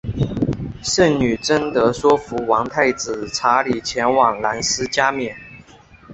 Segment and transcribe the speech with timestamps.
[0.81, 5.37] 圣女贞德说服王太子查理前往兰斯加冕。